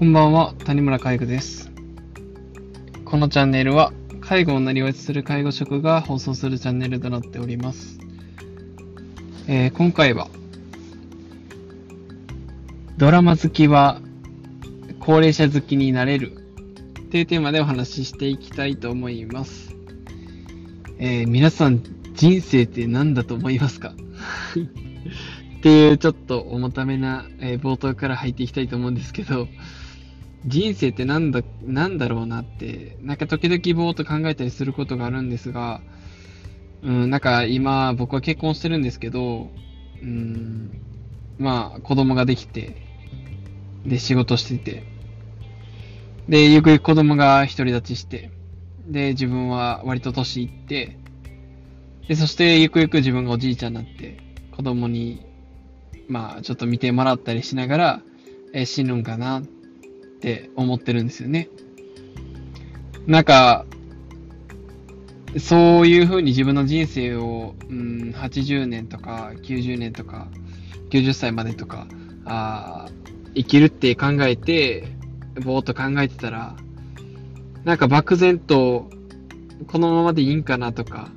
[0.00, 1.70] こんばんは、谷村介護です。
[3.04, 3.92] このチャンネルは、
[4.22, 7.98] 介護をなりわちする介護職が放送するチャンネルとなっております。
[9.46, 10.28] えー今回は、
[12.96, 14.00] ドラマ好きは
[15.00, 19.76] 高齢者好きになれるっていうテーマでお話ししていきたいと思います。
[20.98, 21.82] えー皆さん、
[22.14, 23.92] 人生って何だと思いますか？
[25.58, 29.46] っていうちょっと重ためな、えー冒頭から入っていきたいと思うんですけど、
[30.46, 35.82] 人生ってなんだ、なんだろうなって、なんか時々ぼーっと考えたりすることがあるんですが、
[36.82, 39.50] うん、なんか今僕は結婚してるんですけど、
[40.02, 40.80] うん、
[41.38, 42.76] まあ子供ができて、
[43.84, 44.84] で仕事してて、
[46.28, 48.30] で、ゆくゆく子供が独り立ちして、
[48.86, 50.96] で、自分は割と年いって、
[52.08, 54.18] で、そしてゆくゆく自分がおじいちゃんになって、
[54.56, 55.26] 子供に、
[56.08, 58.02] まあちょっと見てもらったりしながら、
[58.54, 59.59] え死ぬんかなって
[60.20, 61.48] って思ってるんですよね。
[63.06, 63.64] なんか、
[65.38, 70.28] そういう風に自分の人生を、うん、80年とか90年とか
[70.90, 71.86] 90歳までとか、
[72.26, 72.88] あ
[73.34, 74.88] 生きるって考えて、
[75.42, 76.54] ぼーっと考えてたら、
[77.64, 78.90] なんか漠然と、
[79.68, 81.10] このままでいいんかなとか、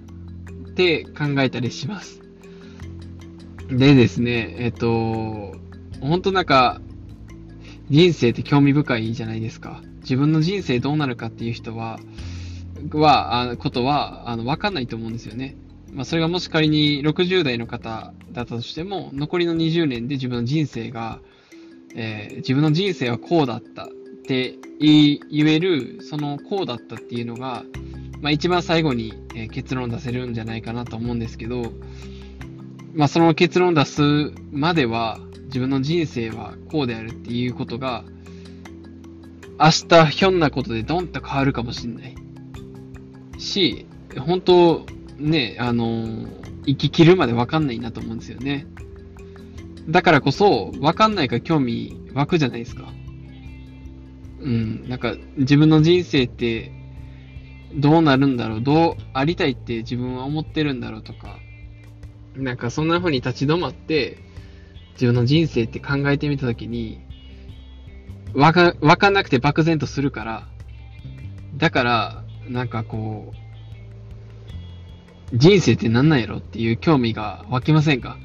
[0.70, 2.22] って考えたりします。
[3.70, 5.56] でですね、えっと、
[6.00, 6.80] 本当なんか、
[7.94, 9.80] 人生って興味深いじゃないですか。
[10.02, 12.00] 自分の人生どうなるかっていう人は、
[12.92, 15.56] は、あのことは、あの、わかんないと思うんですよね。
[15.92, 21.20] まあ、それがもし仮に60代の方だったとしても、残りの20年で自分の人生が、
[21.94, 23.88] えー自分の人生はこうだったっ
[24.26, 27.64] て言える、そのこうだったっていうのが、
[28.22, 31.74] まあ、一番最後に、え結論出せるんじゃないかなと思うんですけど、
[32.96, 35.20] まあ、その結論出すまでは、
[35.54, 38.04] 自分の人生はこうであるっていうことが、
[39.60, 42.16] 明日ひょんなことでドンと変わるかもしれない。
[43.38, 43.86] し、
[44.18, 44.84] 本当
[45.20, 46.28] ね、あの
[46.66, 48.66] 生き切るまでわかんないなと思うんですよね。
[49.88, 52.92] だからこそ、わかんないから興味湧くじゃないですか。
[54.40, 56.72] うん、なんか自分の人生って
[57.76, 61.38] どうなるんだろう、どうありたいって自分は思ってるんだろうとか、
[62.36, 64.33] なんかそんな風に立ち止まって、
[64.94, 67.00] 自分の人生って考えてみたときに、
[68.34, 70.48] わか、わかんなくて漠然とするから、
[71.58, 73.32] だから、なんかこ
[75.32, 76.38] う、人生ってなんなんやろ？
[76.38, 78.18] っていう興味が湧きませんか？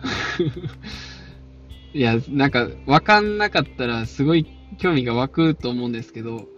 [1.95, 4.47] いや、なんか、わかんなかったらすごい
[4.79, 6.49] 興味が湧くと思うんですけど、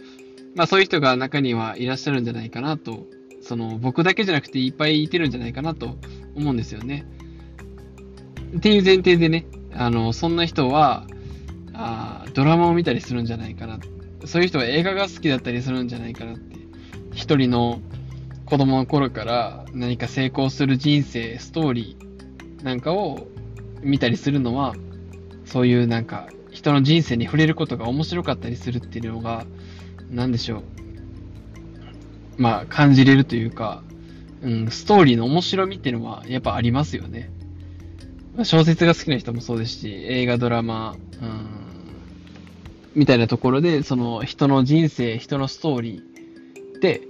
[0.57, 3.07] まあそういう人が中にはいらっしゃるんじゃないかなと、
[3.43, 5.97] その僕だけじゃなくていっぱいいてるんじゃないかなと
[6.35, 7.07] 思うんですよね。
[8.57, 9.47] っていう前提でね、
[9.81, 11.07] あの、そんな人は、
[11.73, 13.79] あドラマを見たりするんじゃないかな。
[14.27, 16.57] そういう人は映画が好きだったりするんじゃないかなって。
[17.15, 17.81] 一人の
[18.45, 23.27] 子供の頃から何か成功する人生、ストーリーなんかを
[23.81, 24.75] 見たりするのは、
[25.47, 29.47] そういうなんか人の人生に触れることが面白かったりするっていうのが、
[30.11, 30.63] なんでしょう。
[32.37, 33.83] まあ感じれるというか、
[34.43, 37.33] うん、ストーリーの面白みっていうのはやっぱありますよね。
[38.45, 41.47] 小説が好きな人もそうですし、映画、ドラマ、うん、
[42.95, 47.03] みたいなところで、その人の人生、人のストーリーって、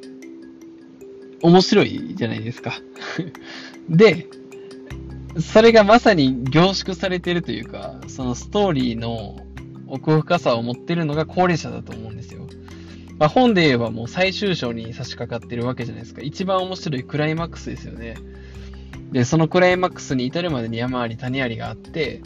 [1.43, 2.75] 面白いじゃないですか。
[3.89, 4.27] で、
[5.39, 9.39] それがまさに凝縮されてるというか、そのストーリーの
[9.87, 12.47] 奥深さを持ってるのが高齢者だと思うんですよ。
[13.19, 16.23] まあ、本で言えばもう最終章に差し掛かってるわけじゃないですか。
[16.23, 18.17] 一番面白いクライマックスですよね。
[19.13, 22.21] で、そのクライマックスに至るまでに山あり谷ありがあって、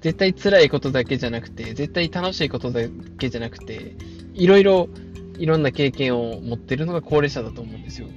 [0.00, 2.82] 絶対辛いことだけじゃなくて、絶対楽しいことだ
[3.18, 3.96] けじゃなくて、
[4.34, 4.88] いろいろ、
[5.38, 8.08] いろんな経験を持ってるのが高齢者だと思うんですよ。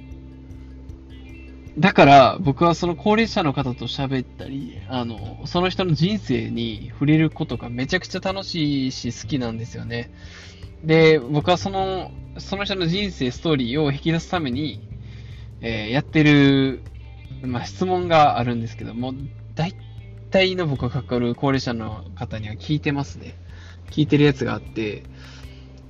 [1.78, 10.10] だから、僕はその高齢者の方と喋ったり、あの、その人の人生に触れることがめちゃくちゃ楽しいし好きなんですよね。
[10.84, 14.80] で、僕はその、その人の人生、ストーリーを引き出すために、
[15.60, 16.82] えーやってる、
[17.42, 19.14] まあ、質問があるんですけども、
[19.54, 19.74] 大
[20.30, 23.34] 体の僕がかかる高齢者の方には聞いてますね。
[23.90, 25.02] 聞いてるやつがあって、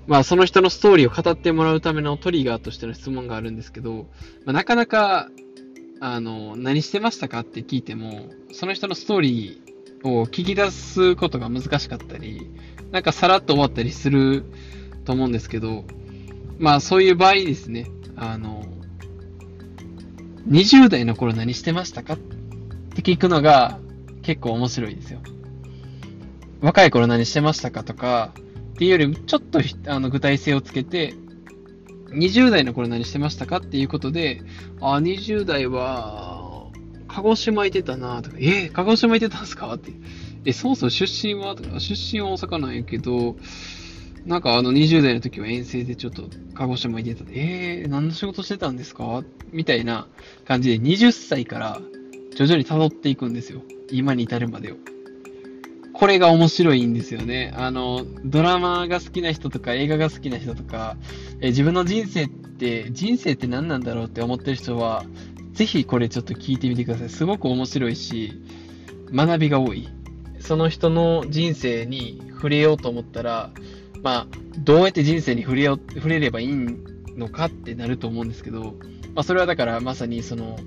[0.07, 4.07] まあ、その人のストーリーを語ってもらうためのトリガーとしての質問があるんですけど、
[4.45, 5.29] まあ、なかなか、
[6.01, 12.51] あの、何してましたかって聞いても、その人のストーリーを聞き出すことが難しかったり、
[12.91, 14.45] なんかさらっと終わったりする
[15.05, 15.85] と思うんですけど、
[16.59, 18.65] まあそういう場合ですね、あの、
[20.49, 22.15] 20代の頃何してましたか？
[22.15, 23.79] って聞くのが
[24.23, 25.21] 結構面白いですよ。
[26.61, 31.15] 若い頃何してましたかとか、っていうより、ちょっとあの具体性をつけて、
[32.09, 34.43] 20代の頃何してましたかっていうことで、
[34.81, 36.67] あ、20代は、
[37.09, 39.73] 鹿児島いてたなとか、えー、鹿児島いてたんすか？
[39.75, 39.93] って。
[40.45, 41.55] え、そもそも出身は？
[41.55, 43.37] とか、出身は大阪なんやけど、
[44.27, 46.25] なんかあの20代の時は遠征でちょっと
[46.55, 47.33] 鹿児島に出たで
[47.81, 49.25] えー、何の仕事してたんですか？
[49.53, 50.09] みたいな
[50.47, 51.81] 感じで20歳から
[52.37, 53.63] 徐々に辿っていくんですよ。
[53.91, 54.77] 今に至るまでを。
[55.93, 57.53] これが面白いんですよね。
[57.57, 60.97] あの、ドラマが好きな人とか映画が好きな人とか、
[61.41, 65.05] え自分の人生って、人生って何なんだろうって思ってる人は、
[65.53, 67.09] ぜひこれちょっと聞いてみてください。
[67.11, 68.33] すごく面白いし、
[69.13, 69.89] 学びが多い。
[70.39, 73.51] その人の人生に触れようと思ったら、
[74.03, 74.27] まあ、
[74.59, 76.55] どうやって人生に触れよ触れればいい
[77.17, 78.75] のかってなると思うんですけど、
[79.15, 80.59] まあ、それはだからまさにその、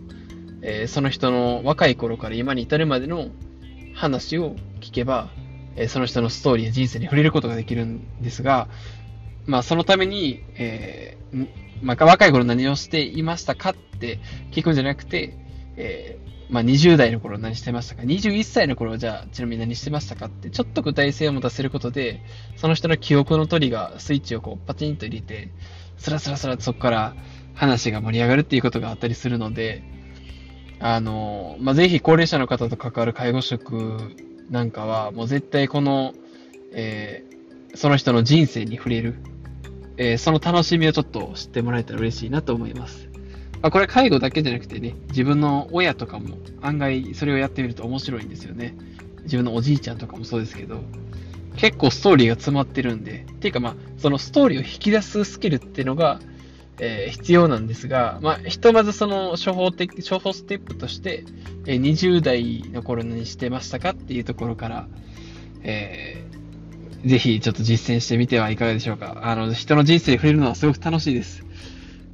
[0.61, 3.29] えー、その人の若い頃から今に至るまでの
[3.95, 5.29] 話を聞けば、
[5.75, 8.67] えー、その人のストーリーや人生に触れることができるんですが、
[9.45, 11.47] まあ、そのために、えー、
[11.81, 14.19] まあ、若い頃何をしていましたかって
[14.51, 15.37] 聞くんじゃなくて、
[15.75, 22.21] えまあ、20代の頃何してましたか ?21 歳の頃じゃあ、ちなみに何してましたかって、ちょっと具体性を持たせることで、
[22.57, 25.49] その人の記憶のトリガー、スイッチをこう、パチンと入れて、
[25.97, 27.15] スラスラスラとそこから
[27.53, 29.83] 話が盛り上がるっていうことがあったりするので、
[30.79, 33.97] あの、まあ、ぜひ高齢者の方と関わる介護職
[34.49, 36.13] なんかは、もう絶対この、
[36.73, 39.15] えー、その人の人生に触れる、
[39.97, 43.12] えー、その楽しみをちょっと知ってもらえたら嬉しいなと思います。
[43.63, 48.75] まあ、これ介護だけじゃなくてね、自分の親とかも案外それをやってみると面白いんですよね。
[49.23, 50.81] 自分のおじいちゃんとかもそうですけど、
[51.55, 56.19] 結構ストーリーが詰まってるんで、っていうかまあ、そのストーリーを引き出すスキルっていうのが、
[56.79, 61.23] えー、必要なんですが、まあ、ひとまずその処方的、処方ステップとして、
[61.65, 64.87] えー、20代の頃にしてましたかっていうところから、
[65.61, 69.21] えー、ぜひちょっと実践してみてはいかがでしょうか。
[69.23, 71.45] あの、人の人生に触れるのはすごく楽しいです。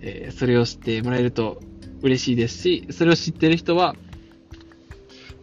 [0.01, 1.61] えー、それを知ってもらえると
[2.01, 3.95] 嬉しいですし、それを知ってる人は、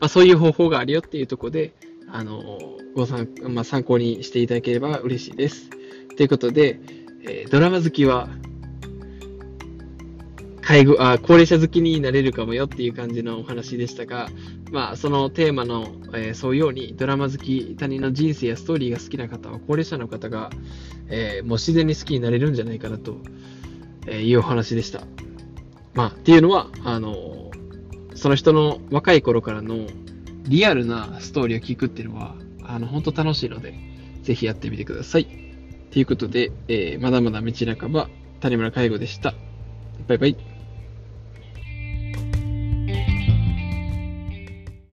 [0.00, 1.72] まあ、そういう方法があるよっていうところで、
[2.08, 2.58] あの、
[2.94, 5.70] ご参、まあ、参考にしていただければ嬉しいです。
[6.16, 6.80] ということで、
[7.22, 8.28] えー、ドラマ好きは、
[10.62, 14.28] 介護、あ、高齢者好きになれるかもよっていう感じのお話でしたが、
[14.72, 20.50] まあ、そのテーマの、えー、そういうように、ドラマ好き、他人の人生やストーリーが好きな方は、高齢者の方が、
[21.08, 23.16] えー、もう自然に好きになれるんじゃないかなと
[24.06, 25.02] えいうお話でした。
[25.94, 27.50] まあ、っていうのは、あの、
[28.14, 29.86] その人の若い頃からの
[30.44, 33.74] リアルなストーリーを聞くっていうのは、あの、本当楽しいので、
[34.22, 35.26] ぜひやってみてください。
[35.90, 38.08] ということで、えー、まだまだ道半ば、
[38.40, 39.34] 谷村介護でした。
[40.06, 40.36] バイバイ。